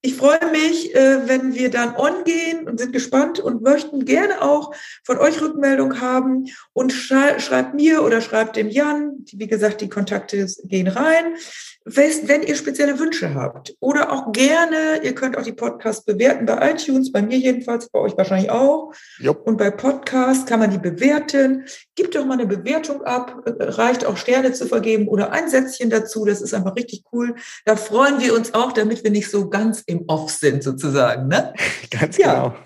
[0.02, 4.40] ich freue mich, äh, wenn wir dann on gehen und sind gespannt und möchten gerne
[4.40, 9.88] auch von euch Rückmeldung haben und schreibt mir oder schreibt dem Jan, wie gesagt, die
[9.90, 11.36] Kontakte gehen rein,
[11.84, 16.72] wenn ihr spezielle Wünsche habt oder auch gerne, ihr könnt auch die Podcasts bewerten bei
[16.72, 18.92] iTunes, bei mir jedenfalls, bei euch wahrscheinlich auch.
[19.18, 19.46] Jupp.
[19.46, 21.64] Und bei Podcasts kann man die bewerten.
[21.94, 26.24] Gibt doch mal eine Bewertung ab, reicht auch Sterne zu vergeben oder ein Sätzchen dazu.
[26.24, 27.34] Das ist einfach richtig cool.
[27.64, 31.28] Da freuen wir uns auch, damit wir nicht so ganz im Off sind sozusagen.
[31.28, 31.52] Ne?
[31.90, 32.32] Ganz ja.
[32.32, 32.56] genau.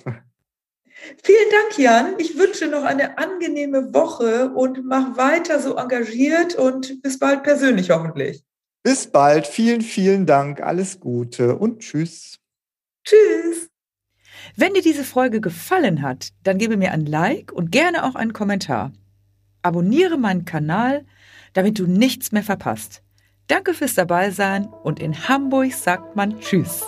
[1.22, 2.14] Vielen Dank, Jan.
[2.18, 7.90] Ich wünsche noch eine angenehme Woche und mach weiter so engagiert und bis bald persönlich
[7.90, 8.42] hoffentlich.
[8.82, 9.46] Bis bald.
[9.46, 10.60] Vielen, vielen Dank.
[10.60, 12.38] Alles Gute und tschüss.
[13.04, 13.68] Tschüss.
[14.56, 18.32] Wenn dir diese Folge gefallen hat, dann gebe mir ein Like und gerne auch einen
[18.32, 18.92] Kommentar.
[19.62, 21.04] Abonniere meinen Kanal,
[21.54, 23.02] damit du nichts mehr verpasst.
[23.46, 26.84] Danke fürs Dabeisein und in Hamburg sagt man Tschüss.